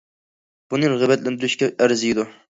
[0.73, 2.25] بۇنى رىغبەتلەندۈرۈشكە ئەرزىيدۇ.